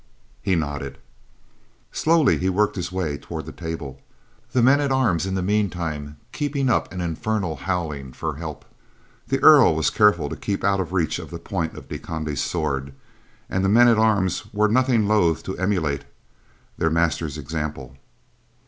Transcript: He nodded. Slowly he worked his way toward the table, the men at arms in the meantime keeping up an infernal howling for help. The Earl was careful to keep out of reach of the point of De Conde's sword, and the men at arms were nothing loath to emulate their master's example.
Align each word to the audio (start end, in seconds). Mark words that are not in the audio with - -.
He 0.41 0.55
nodded. 0.55 0.97
Slowly 1.91 2.39
he 2.39 2.49
worked 2.49 2.75
his 2.75 2.91
way 2.91 3.19
toward 3.19 3.45
the 3.45 3.51
table, 3.51 4.01
the 4.51 4.63
men 4.63 4.81
at 4.81 4.91
arms 4.91 5.27
in 5.27 5.35
the 5.35 5.43
meantime 5.43 6.17
keeping 6.31 6.69
up 6.71 6.91
an 6.91 7.01
infernal 7.01 7.55
howling 7.55 8.13
for 8.13 8.37
help. 8.37 8.65
The 9.27 9.39
Earl 9.43 9.75
was 9.75 9.91
careful 9.91 10.27
to 10.29 10.35
keep 10.35 10.63
out 10.63 10.79
of 10.79 10.91
reach 10.91 11.19
of 11.19 11.29
the 11.29 11.37
point 11.37 11.75
of 11.75 11.87
De 11.87 11.99
Conde's 11.99 12.41
sword, 12.41 12.93
and 13.47 13.63
the 13.63 13.69
men 13.69 13.87
at 13.87 13.99
arms 13.99 14.51
were 14.51 14.67
nothing 14.67 15.07
loath 15.07 15.43
to 15.43 15.55
emulate 15.59 16.05
their 16.79 16.89
master's 16.89 17.37
example. 17.37 17.95